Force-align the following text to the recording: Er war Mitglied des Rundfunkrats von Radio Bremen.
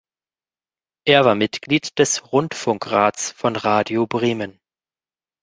Er 1.05 1.25
war 1.25 1.35
Mitglied 1.35 1.99
des 1.99 2.31
Rundfunkrats 2.33 3.29
von 3.33 3.55
Radio 3.55 4.07
Bremen. 4.07 4.59